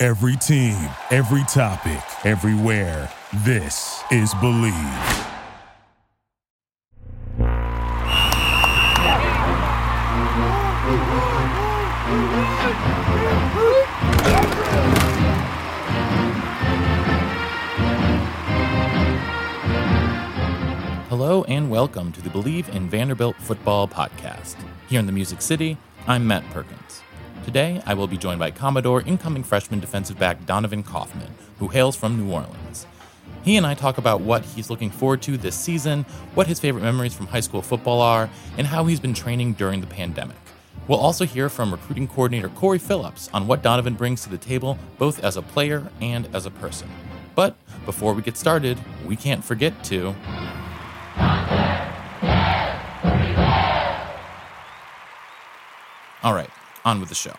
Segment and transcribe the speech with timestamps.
[0.00, 0.78] Every team,
[1.10, 3.10] every topic, everywhere.
[3.38, 4.72] This is Bleav.
[21.08, 24.54] Hello and welcome to the Bleav in Vanderbilt Football podcast.
[24.88, 25.76] Here in the Music City,
[26.06, 27.02] I'm Matt Perkins.
[27.48, 31.96] Today, I will be joined by Commodore incoming freshman defensive back Donovan Kaufman, who hails
[31.96, 32.86] from New Orleans.
[33.42, 36.04] He and I talk about what he's looking forward to this season,
[36.34, 39.80] what his favorite memories from high school football are, and how he's been training during
[39.80, 40.36] the pandemic.
[40.88, 44.78] We'll also hear from recruiting coordinator Corey Phillips on what Donovan brings to the table,
[44.98, 46.90] both as a player and as a person.
[47.34, 50.14] But before we get started, we can't forget to.
[56.22, 56.50] All right,
[56.88, 57.36] on with the show.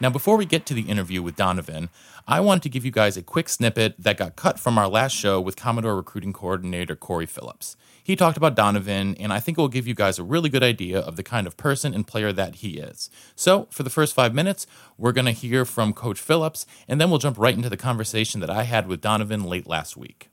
[0.00, 1.90] Now, before we get to the interview with Donovan,
[2.26, 5.14] I wanted to give you guys a quick snippet that got cut from our last
[5.14, 7.76] show with Commodore recruiting coordinator Corey Phillips.
[8.02, 10.62] He talked about Donovan, and I think it will give you guys a really good
[10.62, 13.10] idea of the kind of person and player that he is.
[13.36, 14.66] So, for the first five minutes,
[14.96, 18.40] we're going to hear from Coach Phillips, and then we'll jump right into the conversation
[18.40, 20.30] that I had with Donovan late last week.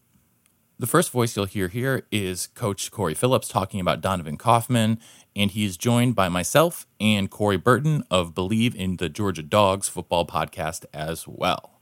[0.79, 4.99] The first voice you'll hear here is Coach Corey Phillips talking about Donovan Kaufman,
[5.35, 9.89] and he is joined by myself and Corey Burton of Bleav in the Georgia Dogs
[9.89, 11.81] football podcast as well.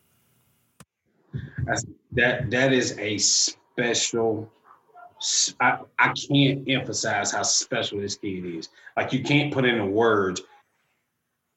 [2.14, 4.50] That that is a special.
[5.60, 8.70] I, I can't emphasize how special this kid is.
[8.96, 10.42] Like you can't put in the words.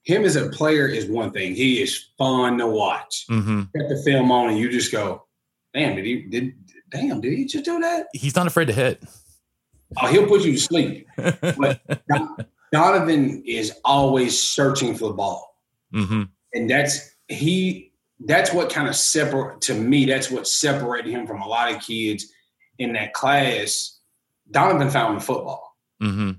[0.02, 1.54] Him as a player is one thing.
[1.54, 3.26] He is fun to watch.
[3.30, 3.62] Mm-hmm.
[3.78, 5.26] Get the film on and you just go,
[5.72, 6.54] "Damn, did he did
[6.90, 8.06] damn, did he just do that?
[8.12, 9.02] He's not afraid to hit.
[10.00, 11.06] Oh, he'll put you to sleep.
[11.16, 11.80] but
[12.72, 15.56] Donovan is always searching for the ball.
[15.94, 16.22] Mm-hmm.
[16.54, 21.40] And that's he that's what kind of separate to me, that's what separated him from
[21.40, 22.26] a lot of kids
[22.78, 23.98] in that class.
[24.50, 25.76] Donovan found the football.
[26.02, 26.32] Mm-hmm.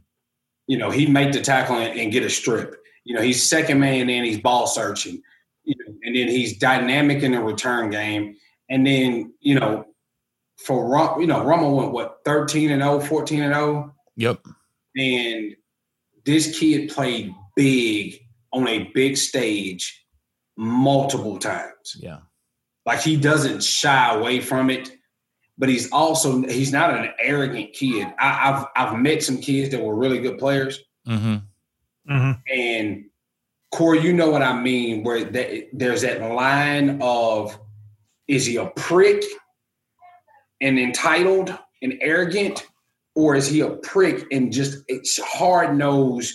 [0.67, 2.75] You know, he make the tackle and, and, get a strip.
[3.03, 5.21] You know, he's second man and he's ball searching.
[5.63, 8.35] You know, and then he's dynamic in the return game.
[8.69, 9.85] And then, you know,
[10.65, 13.95] for Rum, you know, Rummel went what 13 and 0, 14 and 0.
[14.17, 14.45] Yep.
[14.97, 15.55] And
[16.25, 18.19] this kid played big
[18.51, 20.05] on a big stage
[20.57, 21.95] multiple times.
[21.97, 22.19] Yeah.
[22.85, 24.91] Like he doesn't shy away from it,
[25.57, 28.07] but he's also he's not an arrogant kid.
[28.19, 30.79] I, have I've met some kids that were really good players.
[31.07, 31.35] Mm-hmm.
[32.11, 32.31] Mm-hmm.
[32.51, 33.05] And
[33.71, 37.57] Corey, you know what I mean, where that, there's that line of
[38.27, 39.23] is he a prick
[40.61, 42.67] and entitled and arrogant,
[43.15, 46.33] or is he a prick and just it's hard nosed,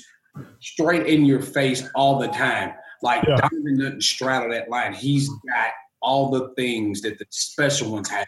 [0.61, 2.73] straight in your face all the time?
[3.03, 3.37] Like yeah.
[3.37, 4.95] Donovan doesn't straddle that line.
[4.95, 5.71] He's got
[6.01, 8.27] all the things that the special ones have.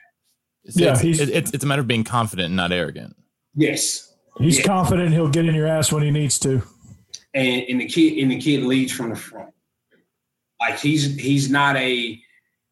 [0.64, 3.16] It's, yeah, it's, it's, it's a matter of being confident and not arrogant.
[3.54, 4.64] Yes, he's yeah.
[4.64, 5.12] confident.
[5.12, 6.62] He'll get in your ass when he needs to.
[7.34, 9.50] And, and the kid and the kid leads from the front.
[10.58, 12.20] Like he's he's not a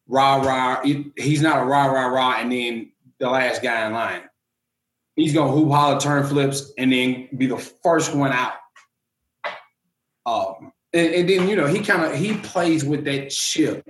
[0.07, 0.81] rah rah.
[1.15, 4.21] He's not a rah rah rah, and then the last guy in line.
[5.15, 8.53] He's gonna hoop holler, turn flips, and then be the first one out.
[10.25, 13.87] Um, and, and then you know he kind of he plays with that chip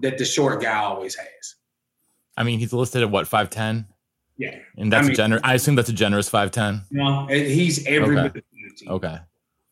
[0.00, 1.54] that the short guy always has.
[2.36, 3.86] I mean, he's listed at what five ten.
[4.36, 5.42] Yeah, and that's I mean, a generous.
[5.44, 6.82] I assume that's a generous five ten.
[6.90, 8.18] No, he's every.
[8.18, 8.42] Okay.
[8.86, 9.18] okay.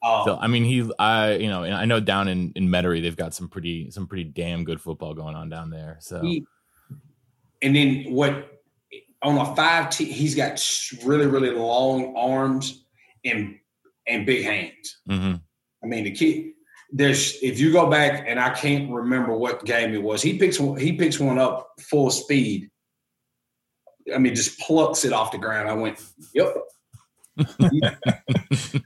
[0.03, 3.03] Um, so I mean, he, I, you know, and I know down in in Metairie
[3.03, 5.99] they've got some pretty, some pretty damn good football going on down there.
[6.00, 6.47] So he,
[7.62, 8.61] and then what
[9.23, 10.62] on a five T, he's got
[11.05, 12.85] really really long arms
[13.25, 13.57] and
[14.07, 15.01] and big hands.
[15.09, 15.37] Mm-hmm.
[15.83, 16.53] I mean, the kid.
[16.93, 20.23] There's if you go back and I can't remember what game it was.
[20.23, 22.69] He picks he picks one up full speed.
[24.12, 25.69] I mean, just plucks it off the ground.
[25.69, 26.03] I went,
[26.35, 26.53] yep.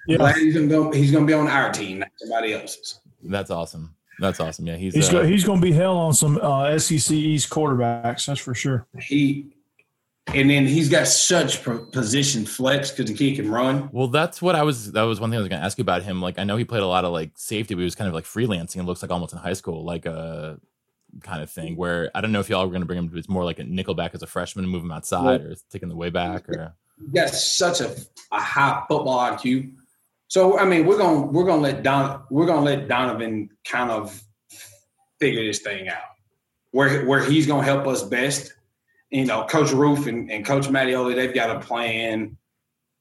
[0.07, 0.33] yeah.
[0.35, 0.93] he's gonna go.
[0.93, 3.01] He's gonna be on our team, not somebody else's.
[3.23, 3.95] That's awesome.
[4.19, 4.67] That's awesome.
[4.67, 7.51] Yeah, he's he's, uh, go, he's going to be hell on some uh, SEC East
[7.51, 8.27] quarterbacks.
[8.27, 8.87] That's for sure.
[8.99, 9.55] He
[10.29, 13.91] and then he's got such position flex because the kid can run.
[13.93, 14.93] Well, that's what I was.
[14.93, 16.23] That was one thing I was going to ask you about him.
[16.23, 18.15] Like, I know he played a lot of like safety, but he was kind of
[18.15, 18.77] like freelancing.
[18.77, 20.59] It looks like almost in high school, like a
[21.23, 21.77] kind of thing.
[21.77, 23.11] Where I don't know if y'all were going to bring him.
[23.11, 25.89] To It's more like a nickelback as a freshman and move him outside, or taking
[25.89, 26.75] the way back, or.
[27.13, 27.93] That's such a,
[28.31, 29.75] a high football IQ.
[30.29, 34.21] So I mean, we're gonna we're gonna let Don we're gonna let Donovan kind of
[35.21, 36.03] figure this thing out.
[36.71, 38.53] Where where he's gonna help us best.
[39.11, 42.37] You know, Coach Roof and, and Coach Mattioli, they've got a plan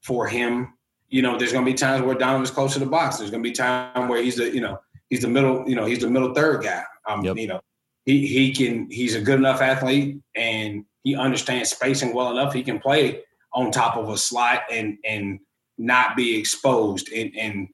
[0.02, 0.74] for him.
[1.08, 3.18] You know, there's gonna be times where Donovan's close to the box.
[3.18, 4.78] There's gonna be time where he's the, you know,
[5.10, 6.84] he's the middle, you know, he's the middle third guy.
[7.08, 7.36] Um, yep.
[7.36, 7.60] you know,
[8.04, 12.52] he he can he's a good enough athlete and he understands spacing well enough.
[12.52, 13.22] He can play
[13.52, 15.40] on top of a slot and and
[15.78, 17.12] not be exposed.
[17.12, 17.68] And and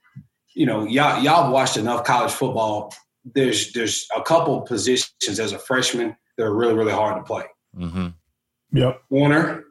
[0.54, 2.94] you know, y'all y'all watched enough college football.
[3.24, 7.44] There's there's a couple positions as a freshman that are really really hard to play.
[7.76, 8.08] Mm-hmm.
[8.72, 9.02] Yep.
[9.08, 9.64] Corner.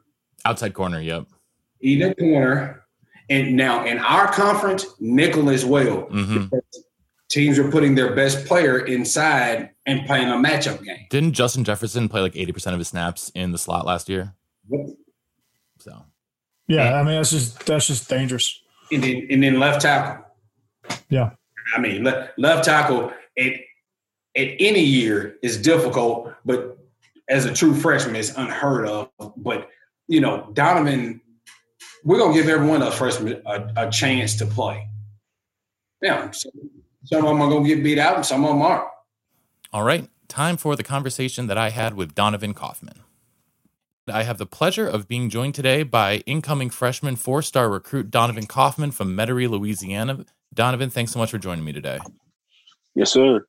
[0.44, 1.00] Outside corner.
[1.00, 1.26] Yep.
[1.80, 2.84] Either corner.
[3.28, 6.08] And now in our conference, nickel as well.
[6.10, 6.56] Mm-hmm.
[7.30, 11.06] Teams are putting their best player inside and playing a matchup game.
[11.10, 14.34] Didn't Justin Jefferson play like 80% of his snaps in the slot last year?
[14.68, 14.86] Yep.
[15.78, 16.04] So
[16.70, 18.60] yeah, I mean that's just that's just dangerous.
[18.92, 20.24] And then and then left tackle.
[21.08, 21.30] Yeah.
[21.74, 23.52] I mean left, left tackle at
[24.36, 26.78] at any year is difficult, but
[27.28, 29.10] as a true freshman, it's unheard of.
[29.36, 29.68] But
[30.08, 31.20] you know, Donovan,
[32.04, 34.86] we're gonna give everyone a freshman a, a chance to play.
[36.02, 36.52] Yeah, some
[37.12, 38.88] of them are gonna get beat out, and some of them aren't.
[39.72, 43.00] All right, time for the conversation that I had with Donovan Kaufman.
[44.10, 48.46] I have the pleasure of being joined today by incoming freshman four star recruit Donovan
[48.46, 50.24] Kaufman from Metairie, Louisiana.
[50.52, 51.98] Donovan, thanks so much for joining me today.
[52.94, 53.46] Yes, sir.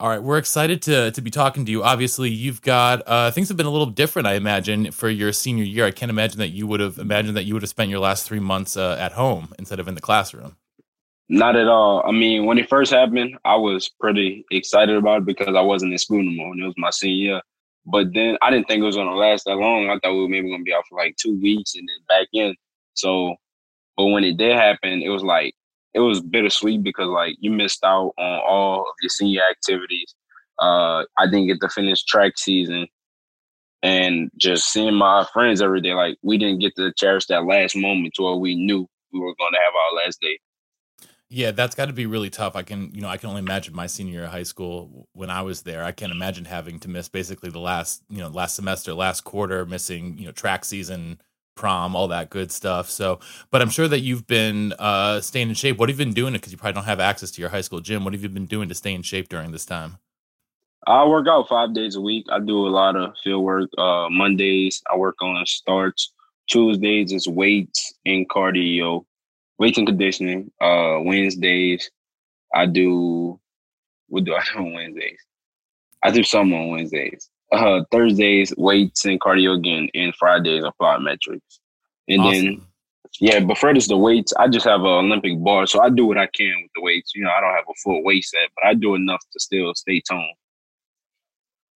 [0.00, 1.84] All right, we're excited to to be talking to you.
[1.84, 5.62] Obviously, you've got uh, things have been a little different, I imagine, for your senior
[5.62, 5.86] year.
[5.86, 8.26] I can't imagine that you would have imagined that you would have spent your last
[8.26, 10.56] three months uh, at home instead of in the classroom.
[11.28, 12.02] Not at all.
[12.04, 15.92] I mean, when it first happened, I was pretty excited about it because I wasn't
[15.92, 17.40] in school anymore, and it was my senior year.
[17.86, 19.90] But then I didn't think it was gonna last that long.
[19.90, 22.28] I thought we were maybe gonna be out for like two weeks and then back
[22.32, 22.54] in.
[22.94, 23.36] So,
[23.96, 25.54] but when it did happen, it was like
[25.94, 30.14] it was bittersweet because like you missed out on all of your senior activities.
[30.58, 32.86] Uh, I didn't get to finish track season,
[33.82, 37.76] and just seeing my friends every day, like we didn't get to cherish that last
[37.76, 40.38] moment to where we knew we were going to have our last day.
[41.34, 42.54] Yeah, that's got to be really tough.
[42.56, 45.30] I can, you know, I can only imagine my senior year of high school when
[45.30, 45.82] I was there.
[45.82, 49.64] I can't imagine having to miss basically the last, you know, last semester, last quarter,
[49.64, 51.22] missing, you know, track season,
[51.54, 52.90] prom, all that good stuff.
[52.90, 53.18] So,
[53.50, 55.78] but I'm sure that you've been uh, staying in shape.
[55.78, 56.34] What have you been doing?
[56.34, 58.04] Because you probably don't have access to your high school gym.
[58.04, 59.96] What have you been doing to stay in shape during this time?
[60.86, 62.26] I work out five days a week.
[62.30, 63.70] I do a lot of field work.
[63.78, 66.12] Uh, Mondays, I work on starts.
[66.50, 69.06] Tuesdays is weights and cardio
[69.62, 70.50] weights and conditioning.
[70.60, 71.88] Uh, Wednesdays,
[72.52, 73.38] I do.
[74.08, 75.20] What do I do on Wednesdays?
[76.02, 77.30] I do some on Wednesdays.
[77.52, 81.60] Uh, Thursdays, weights and cardio again, and Fridays are plyometrics.
[82.08, 82.44] And awesome.
[82.44, 82.66] then,
[83.20, 86.06] yeah, but for this, the weights, I just have an Olympic bar, so I do
[86.06, 87.12] what I can with the weights.
[87.14, 89.72] You know, I don't have a full weight set, but I do enough to still
[89.74, 90.34] stay toned.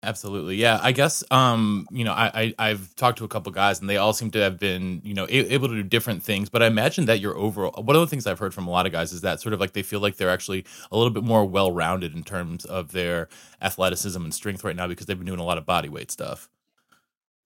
[0.06, 0.54] Absolutely.
[0.54, 0.78] Yeah.
[0.80, 3.96] I guess, um, you know, I, I, have talked to a couple guys and they
[3.96, 6.48] all seem to have been, you know, able to do different things.
[6.48, 8.86] But I imagine that your overall, one of the things I've heard from a lot
[8.86, 11.24] of guys is that sort of like they feel like they're actually a little bit
[11.24, 13.28] more well rounded in terms of their
[13.60, 16.48] athleticism and strength right now because they've been doing a lot of body weight stuff.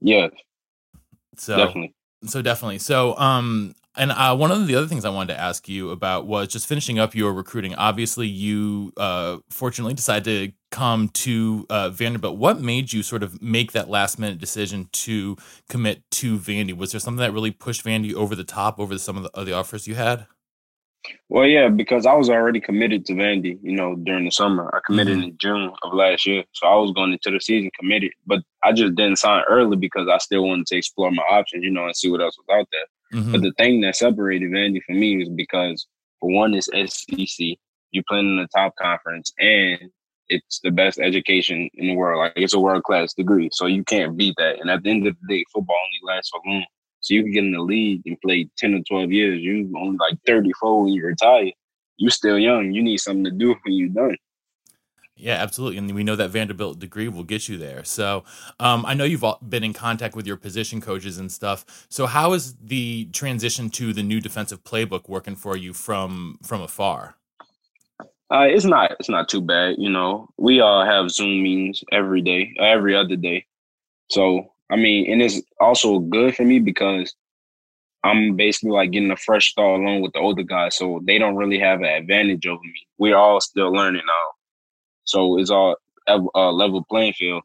[0.03, 0.29] Yeah.
[1.39, 1.95] So definitely.
[2.25, 2.79] So definitely.
[2.79, 6.27] So, um, and uh, one of the other things I wanted to ask you about
[6.27, 7.75] was just finishing up your recruiting.
[7.75, 12.39] Obviously, you uh, fortunately decided to come to uh, Vanderbilt.
[12.39, 15.37] What made you sort of make that last minute decision to
[15.69, 16.77] commit to Vandy?
[16.77, 19.55] Was there something that really pushed Vandy over the top over some of the other
[19.55, 20.27] offers you had?
[21.29, 24.71] Well, yeah, because I was already committed to Vandy, you know, during the summer.
[24.75, 25.29] I committed mm-hmm.
[25.29, 26.45] in June of last year.
[26.53, 30.09] So I was going into the season committed, but I just didn't sign early because
[30.09, 32.69] I still wanted to explore my options, you know, and see what else was out
[32.71, 33.21] there.
[33.21, 33.33] Mm-hmm.
[33.33, 35.87] But the thing that separated Vandy from me is because,
[36.21, 37.57] for one, it's SEC.
[37.93, 39.91] You're playing in the top conference, and
[40.31, 42.21] it's the best education in the world.
[42.21, 44.61] Like it's a world class degree, so you can't beat that.
[44.61, 46.65] And at the end of the day, football only lasts so long.
[47.01, 49.41] So you can get in the league and play ten or twelve years.
[49.41, 51.51] You only like thirty four when you retire.
[51.97, 52.73] You're still young.
[52.73, 54.17] You need something to do when you're done.
[55.17, 55.77] Yeah, absolutely.
[55.77, 57.85] And we know that Vanderbilt degree will get you there.
[57.85, 58.25] So
[58.59, 61.87] um, I know you've been in contact with your position coaches and stuff.
[61.91, 66.63] So how is the transition to the new defensive playbook working for you from from
[66.63, 67.17] afar?
[68.33, 69.77] Uh, it's not it's not too bad.
[69.79, 73.47] You know, we all have Zoom meetings every day, every other day.
[74.11, 77.15] So I mean, and it's also good for me because
[78.05, 81.37] I'm basically like getting a fresh start along with the older guys, so they don't
[81.37, 82.87] really have an advantage over me.
[82.99, 84.29] We're all still learning now.
[85.05, 85.77] So it's all
[86.09, 87.43] a level playing field.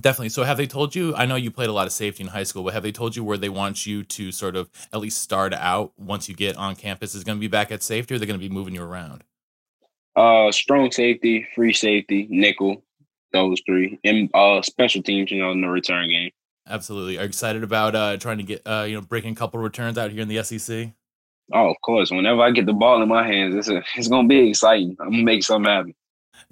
[0.00, 0.30] Definitely.
[0.30, 1.14] So, have they told you?
[1.14, 3.14] I know you played a lot of safety in high school, but have they told
[3.14, 6.56] you where they want you to sort of at least start out once you get
[6.56, 7.14] on campus?
[7.14, 9.22] Is going to be back at safety, or they're going to be moving you around?
[10.16, 12.82] Uh, strong safety, free safety, nickel,
[13.32, 15.30] those three, and uh, special teams.
[15.30, 16.30] You know, in the return game.
[16.68, 17.18] Absolutely.
[17.18, 19.96] Are you excited about uh, trying to get uh, you know breaking a couple returns
[19.96, 20.92] out here in the SEC?
[21.52, 22.10] Oh, of course.
[22.10, 24.96] Whenever I get the ball in my hands, it's a, it's gonna be exciting.
[24.98, 25.94] I'm gonna make something happen.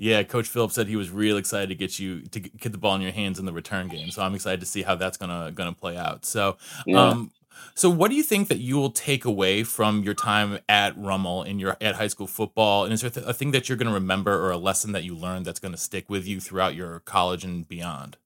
[0.03, 2.97] Yeah, Coach Phillips said he was real excited to get you to get the ball
[2.97, 4.11] in your hands in the return game.
[4.11, 6.25] So I'm excited to see how that's gonna gonna play out.
[6.25, 6.57] So,
[6.89, 7.01] yeah.
[7.01, 7.31] um,
[7.77, 11.45] so what do you think that you will take away from your time at Rummel
[11.45, 12.83] in your at high school football?
[12.83, 15.47] And is there a thing that you're gonna remember or a lesson that you learned
[15.47, 18.17] that's gonna stick with you throughout your college and beyond?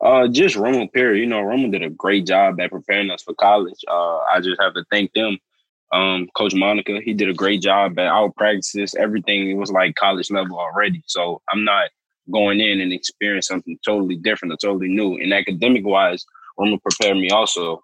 [0.00, 1.20] Uh, just Rummel period.
[1.20, 3.84] You know, Rummel did a great job at preparing us for college.
[3.86, 5.36] Uh, I just have to thank them
[5.92, 8.94] um, Coach Monica, he did a great job at our practices.
[8.94, 11.02] Everything it was like college level already.
[11.06, 11.90] So I'm not
[12.30, 15.14] going in and experience something totally different or totally new.
[15.14, 16.24] And academic wise,
[16.58, 17.82] Rummel prepared me also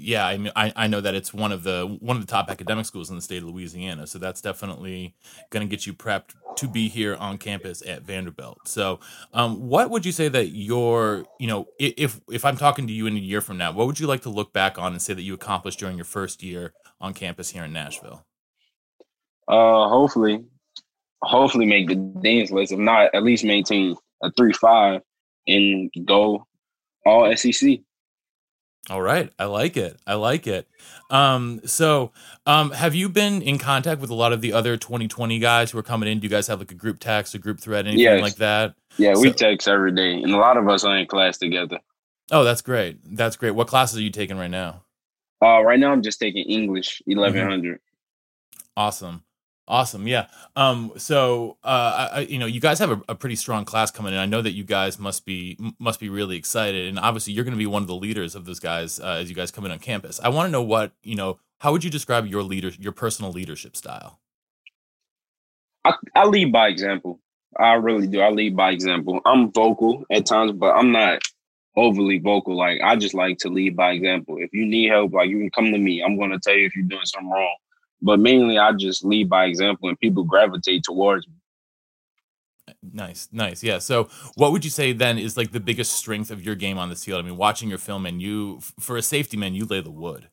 [0.00, 2.50] yeah, I mean, I, I know that it's one of the one of the top
[2.50, 5.16] academic schools in the state of Louisiana, so that's definitely
[5.50, 8.66] going to get you prepped to be here on campus at Vanderbilt.
[8.66, 9.00] So,
[9.32, 13.06] um, what would you say that your, you know, if if I'm talking to you
[13.06, 15.14] in a year from now, what would you like to look back on and say
[15.14, 18.24] that you accomplished during your first year on campus here in Nashville?
[19.46, 20.44] Uh, hopefully,
[21.22, 22.72] hopefully make the dean's list.
[22.72, 25.02] If not, at least maintain a three five
[25.46, 26.46] and go
[27.06, 27.80] all SEC.
[28.90, 29.98] All right, I like it.
[30.06, 30.66] I like it.
[31.10, 32.12] Um, so,
[32.46, 35.78] um, have you been in contact with a lot of the other 2020 guys who
[35.78, 36.20] are coming in?
[36.20, 38.22] Do you guys have like a group text, a group thread, anything yes.
[38.22, 38.74] like that?
[38.96, 41.80] Yeah, we text every day, and a lot of us are in class together.
[42.30, 42.98] Oh, that's great.
[43.16, 43.52] That's great.
[43.52, 44.82] What classes are you taking right now?
[45.42, 47.76] Uh, right now I'm just taking English 1100.
[47.76, 48.58] Mm-hmm.
[48.76, 49.22] Awesome.
[49.68, 50.08] Awesome.
[50.08, 50.28] Yeah.
[50.56, 54.14] Um, so, uh, I, you know, you guys have a, a, pretty strong class coming
[54.14, 54.18] in.
[54.18, 57.52] I know that you guys must be must be really excited, and obviously, you're going
[57.52, 59.70] to be one of the leaders of those guys uh, as you guys come in
[59.70, 60.20] on campus.
[60.24, 61.38] I want to know what you know.
[61.58, 64.20] How would you describe your leader, your personal leadership style?
[65.84, 67.20] I, I lead by example.
[67.58, 68.20] I really do.
[68.20, 69.20] I lead by example.
[69.26, 71.20] I'm vocal at times, but I'm not
[71.76, 72.56] overly vocal.
[72.56, 74.38] Like I just like to lead by example.
[74.38, 76.02] If you need help, like you can come to me.
[76.02, 77.56] I'm going to tell you if you're doing something wrong
[78.02, 81.34] but mainly I just lead by example and people gravitate towards me.
[82.92, 83.62] Nice, nice.
[83.62, 83.78] Yeah.
[83.78, 86.90] So, what would you say then is like the biggest strength of your game on
[86.90, 87.24] the field?
[87.24, 90.28] I mean, watching your film and you, for a safety man, you lay the wood.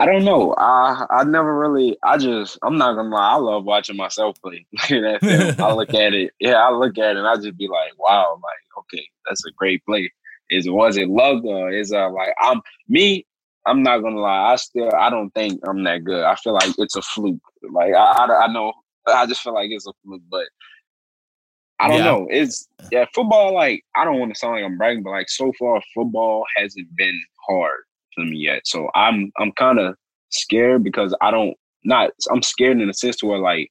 [0.00, 0.54] I don't know.
[0.58, 1.96] I I never really.
[2.02, 2.58] I just.
[2.62, 3.34] I'm not gonna lie.
[3.34, 4.66] I love watching myself play.
[4.72, 5.64] that film.
[5.64, 6.32] I look at it.
[6.40, 7.18] Yeah, I look at it.
[7.18, 8.40] and I just be like, wow.
[8.42, 10.10] Like, okay, that's a great play.
[10.50, 13.26] Is was it love or is uh like I'm me?
[13.66, 14.52] I'm not gonna lie.
[14.52, 16.24] I still I don't think I'm that good.
[16.24, 17.40] I feel like it's a fluke.
[17.70, 18.72] Like I I, I know
[19.06, 20.46] I just feel like it's a fluke, but
[21.78, 22.04] I don't yeah.
[22.04, 22.26] know.
[22.30, 23.54] It's yeah, football.
[23.54, 26.88] Like I don't want to sound like I'm bragging, but like so far, football hasn't
[26.96, 27.80] been hard
[28.14, 28.62] for me yet.
[28.66, 29.96] So I'm I'm kind of
[30.30, 32.10] scared because I don't not.
[32.30, 33.70] I'm scared in the sense to where like,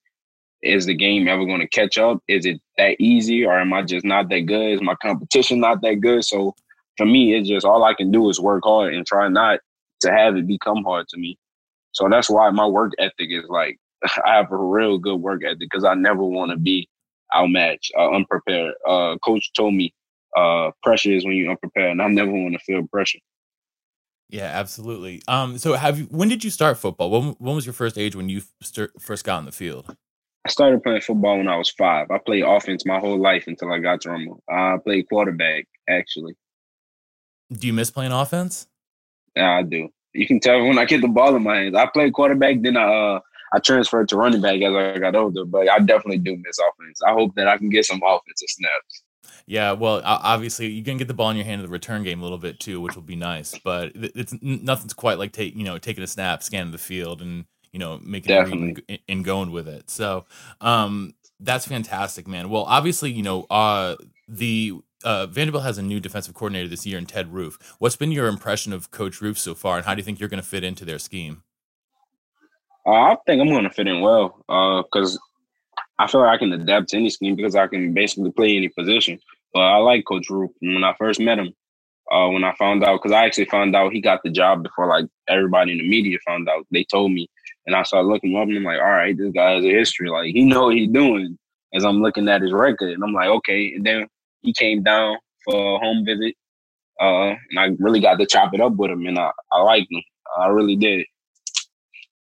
[0.61, 2.19] is the game ever going to catch up?
[2.27, 4.73] Is it that easy, or am I just not that good?
[4.73, 6.23] Is my competition not that good?
[6.25, 6.53] So
[6.97, 9.59] for me, it's just all I can do is work hard and try not
[10.01, 11.37] to have it become hard to me.
[11.93, 13.77] So that's why my work ethic is like
[14.25, 16.87] I have a real good work ethic because I never want to be
[17.35, 18.73] outmatched, uh, unprepared.
[18.87, 19.93] Uh, coach told me
[20.35, 23.19] uh, pressure is when you're unprepared, and I never want to feel pressure.
[24.29, 25.21] Yeah, absolutely.
[25.27, 27.11] Um, so have you, when did you start football?
[27.11, 29.93] When, when was your first age when you st- first got in the field?
[30.45, 32.09] I started playing football when I was five.
[32.09, 34.41] I played offense my whole life until I got to Rummel.
[34.49, 36.33] I played quarterback actually.
[37.51, 38.67] Do you miss playing offense?
[39.35, 39.89] Yeah, I do.
[40.13, 41.75] You can tell when I get the ball in my hands.
[41.75, 43.19] I played quarterback, then I uh,
[43.53, 45.45] I transferred to running back as I got older.
[45.45, 47.01] But I definitely do miss offense.
[47.05, 49.03] I hope that I can get some offensive snaps.
[49.45, 52.19] Yeah, well, obviously you can get the ball in your hand in the return game
[52.19, 53.57] a little bit too, which will be nice.
[53.63, 57.45] But it's nothing's quite like take you know taking a snap, scanning the field, and
[57.71, 58.83] you know making Definitely.
[58.87, 59.89] it and going with it.
[59.89, 60.25] So
[60.59, 62.49] um, that's fantastic, man.
[62.49, 63.95] Well, obviously you know uh,
[64.27, 67.57] the uh, Vanderbilt has a new defensive coordinator this year in Ted Roof.
[67.79, 70.29] What's been your impression of Coach Roof so far, and how do you think you're
[70.29, 71.43] going to fit into their scheme?
[72.85, 74.35] Uh, I think I'm going to fit in well
[74.83, 75.19] because uh,
[75.99, 78.69] I feel like I can adapt to any scheme because I can basically play any
[78.69, 79.19] position.
[79.53, 80.51] But I like Coach Roof.
[80.61, 81.53] When I first met him,
[82.11, 84.87] uh, when I found out, because I actually found out he got the job before
[84.87, 86.65] like everybody in the media found out.
[86.71, 87.29] They told me,
[87.65, 90.09] and I started looking up, and I'm like, all right, this guy has a history.
[90.09, 91.37] Like he know what he's doing.
[91.73, 93.73] As I'm looking at his record, and I'm like, okay.
[93.75, 94.07] And then
[94.41, 96.35] he came down for a home visit,
[96.99, 99.91] uh, and I really got to chop it up with him, and I, I liked
[99.91, 100.01] him.
[100.37, 101.05] I really did.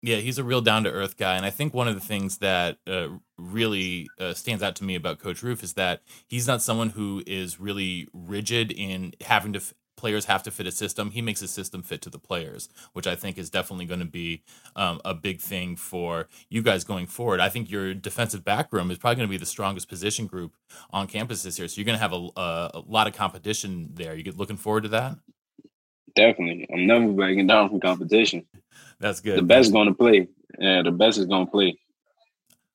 [0.03, 2.39] Yeah, he's a real down to earth guy, and I think one of the things
[2.39, 6.63] that uh, really uh, stands out to me about Coach Roof is that he's not
[6.63, 11.11] someone who is really rigid in having to f- players have to fit a system.
[11.11, 14.05] He makes a system fit to the players, which I think is definitely going to
[14.05, 14.41] be
[14.75, 17.39] um, a big thing for you guys going forward.
[17.39, 20.53] I think your defensive back room is probably going to be the strongest position group
[20.89, 23.91] on campus this year, so you're going to have a, a, a lot of competition
[23.93, 24.15] there.
[24.15, 25.17] You get looking forward to that.
[26.15, 28.45] Definitely, I'm never backing down from competition.
[28.99, 29.37] That's good.
[29.37, 30.27] The best going to play.
[30.57, 31.77] Yeah, the best is going to play.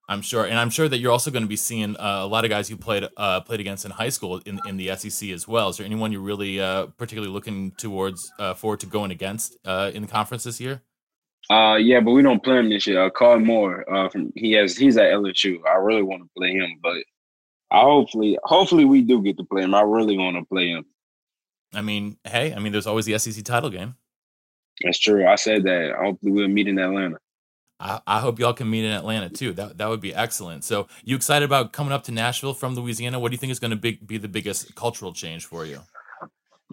[0.08, 2.44] I'm sure, and I'm sure that you're also going to be seeing uh, a lot
[2.44, 5.48] of guys you played uh, played against in high school in, in the SEC as
[5.48, 5.70] well.
[5.70, 9.90] Is there anyone you're really uh, particularly looking towards uh, forward to going against uh,
[9.92, 10.82] in the conference this year?
[11.50, 13.04] Uh, yeah, but we don't play him this year.
[13.04, 15.58] Uh, Carl Moore, uh, from he has he's at LSU.
[15.66, 16.96] I really want to play him, but
[17.72, 19.74] I hopefully hopefully we do get to play him.
[19.74, 20.84] I really want to play him.
[21.74, 23.96] I mean, hey, I mean, there's always the SEC title game.
[24.82, 25.26] That's true.
[25.26, 25.94] I said that.
[25.98, 27.18] Hopefully we'll meet in Atlanta.
[27.78, 29.52] I, I hope y'all can meet in Atlanta too.
[29.52, 30.64] That that would be excellent.
[30.64, 33.18] So, you excited about coming up to Nashville from Louisiana?
[33.18, 35.80] What do you think is going to be, be the biggest cultural change for you?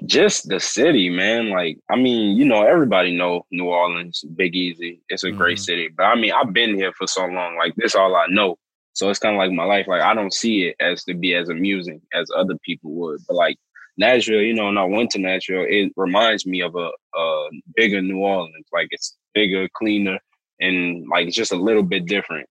[0.05, 1.50] Just the city, man.
[1.50, 5.01] Like, I mean, you know, everybody know New Orleans, Big Easy.
[5.10, 5.38] It's a mm-hmm.
[5.38, 5.89] great city.
[5.95, 7.57] But I mean, I've been here for so long.
[7.57, 8.57] Like, this all I know.
[8.93, 9.88] So it's kind of like my life.
[9.88, 13.19] Like, I don't see it as to be as amusing as other people would.
[13.27, 13.57] But like
[13.98, 18.01] Nashville, you know, when I went to Nashville, it reminds me of a, a bigger
[18.01, 18.67] New Orleans.
[18.72, 20.19] Like, it's bigger, cleaner
[20.63, 22.48] and like it's just a little bit different.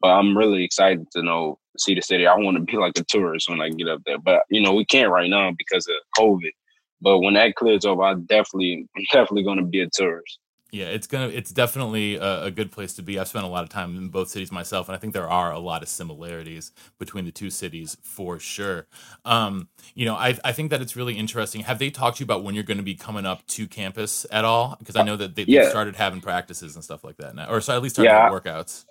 [0.00, 2.26] But I'm really excited to know see the city.
[2.26, 4.74] I want to be like a tourist when I get up there, but you know
[4.74, 6.52] we can't right now because of COVID.
[7.00, 10.38] But when that clears up, I definitely, I'm definitely going to be a tourist.
[10.76, 11.28] Yeah, it's gonna.
[11.28, 13.18] It's definitely a, a, good place to be.
[13.18, 15.50] I've spent a lot of time in both cities myself, and I think there are
[15.50, 18.86] a lot of similarities between the two cities for sure.
[19.24, 21.62] Um, you know, I I think that it's really interesting.
[21.62, 24.26] Have they talked to you about when you're going to be coming up to campus
[24.30, 24.76] at all?
[24.78, 25.70] Because I know that they, yeah.
[25.70, 28.28] started having practices and stuff like that now, or so at least started yeah.
[28.28, 28.84] workouts.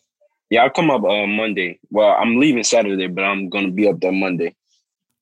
[0.50, 1.80] Yeah, I'll come up uh, Monday.
[1.92, 4.56] Well, I'm leaving Saturday, but I'm going to be up there Monday.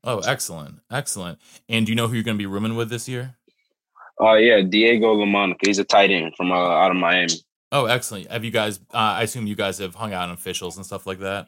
[0.06, 1.40] Oh, excellent, excellent.
[1.68, 3.36] And do you know who you're going to be rooming with this year?
[4.22, 5.66] Uh, yeah, Diego Lamonica.
[5.66, 7.34] He's a tight end from uh, out of Miami.
[7.72, 8.30] Oh, excellent.
[8.32, 8.80] Have you guys?
[8.94, 11.48] Uh, I assume you guys have hung out on officials and stuff like that.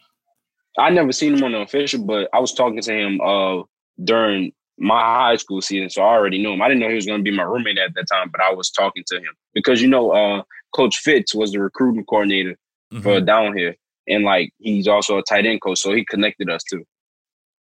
[0.78, 3.64] I never seen him on the official, but I was talking to him uh
[4.04, 6.62] during my high school season, so I already knew him.
[6.62, 8.52] I didn't know he was going to be my roommate at that time, but I
[8.52, 12.58] was talking to him because you know, uh, Coach Fitz was the recruiting coordinator
[12.92, 13.02] mm-hmm.
[13.02, 13.76] for down here,
[14.08, 16.84] and like he's also a tight end coach, so he connected us too.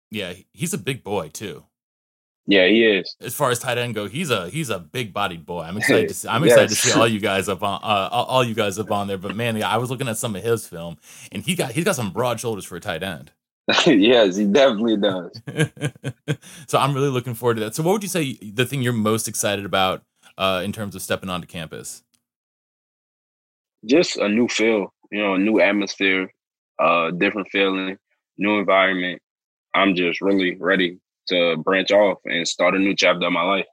[0.10, 1.66] Yeah, he's a big boy too.
[2.46, 3.16] Yeah, he is.
[3.22, 5.62] As far as tight end go, he's a he's a big bodied boy.
[5.62, 6.28] I'm excited to see.
[6.28, 6.82] I'm excited yes.
[6.82, 9.18] to see all you guys up on uh, all you guys up on there.
[9.18, 10.98] But man, I was looking at some of his film,
[11.32, 13.32] and he got he's got some broad shoulders for a tight end.
[13.86, 15.42] yes, he definitely does.
[16.68, 17.76] so I'm really looking forward to that.
[17.76, 20.04] So, what would you say the thing you're most excited about
[20.38, 22.04] uh, in terms of stepping onto campus?
[23.86, 26.30] Just a new feel, you know, a new atmosphere,
[26.80, 27.98] uh, different feeling,
[28.38, 29.22] new environment.
[29.74, 33.66] I'm just really ready to branch off and start a new chapter of my life.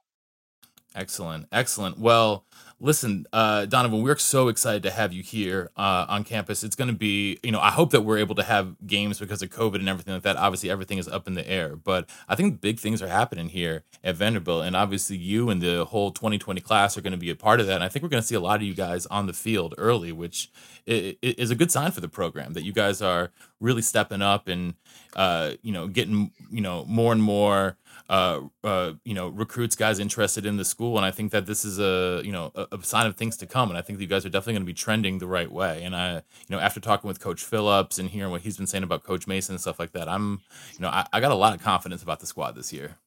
[0.95, 1.47] Excellent.
[1.51, 1.97] Excellent.
[1.97, 2.45] Well,
[2.81, 6.63] listen, uh, Donovan, we're so excited to have you here uh, on campus.
[6.63, 9.41] It's going to be, you know, I hope that we're able to have games because
[9.43, 10.35] of COVID and everything like that.
[10.35, 13.83] Obviously, everything is up in the air, but I think big things are happening here
[14.03, 14.65] at Vanderbilt.
[14.65, 17.67] And obviously, you and the whole 2020 class are going to be a part of
[17.67, 17.75] that.
[17.75, 19.75] And I think we're going to see a lot of you guys on the field
[19.77, 20.49] early, which
[20.87, 24.73] is a good sign for the program that you guys are really stepping up and,
[25.15, 27.77] uh, you know, getting, you know, more and more
[28.11, 30.97] uh, uh, you know, recruits guys interested in the school.
[30.97, 33.47] And I think that this is a, you know, a, a sign of things to
[33.47, 33.69] come.
[33.69, 35.81] And I think that you guys are definitely going to be trending the right way.
[35.83, 38.83] And I, you know, after talking with Coach Phillips and hearing what he's been saying
[38.83, 40.41] about Coach Mason and stuff like that, I'm,
[40.73, 42.97] you know, I, I got a lot of confidence about the squad this year.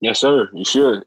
[0.00, 0.50] Yes, sir.
[0.52, 1.04] You should.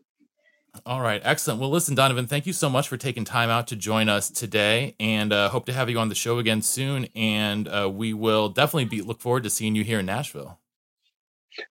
[0.86, 1.60] All right, excellent.
[1.60, 4.96] Well, listen, Donovan, thank you so much for taking time out to join us today,
[5.00, 7.08] and uh, hope to have you on the show again soon.
[7.16, 10.59] And uh, we will definitely be look forward to seeing you here in Nashville.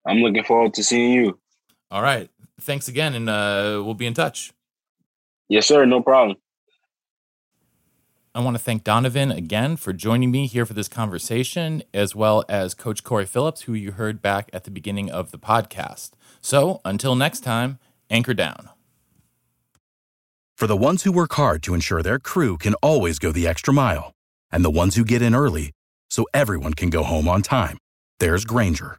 [0.07, 1.39] I'm looking forward to seeing you.
[1.91, 2.31] All right.
[2.61, 4.53] Thanks again, and uh, we'll be in touch.
[5.49, 5.87] Yes, sir.
[5.87, 6.37] No problem.
[8.35, 12.45] I want to thank Donovan again for joining me here for this conversation, as well
[12.49, 16.11] as Coach Corey Phillips, who you heard back at the beginning of the podcast.
[16.41, 17.79] So until next time,
[18.11, 18.69] anchor down.
[20.57, 23.73] For the ones who work hard to ensure their crew can always go the extra
[23.73, 24.13] mile,
[24.53, 25.73] and the ones who get in early
[26.11, 27.79] so everyone can go home on time,
[28.19, 28.99] there's Grainger